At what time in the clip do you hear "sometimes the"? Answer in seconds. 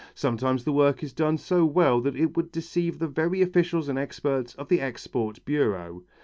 0.15-0.71